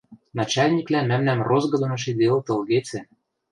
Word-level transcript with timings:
Начальниквлӓ 0.39 0.99
мӓмнӓм 1.09 1.39
розгы 1.49 1.77
доно 1.81 1.97
шиделыт 2.03 2.47
ылгецӹ 2.53 2.99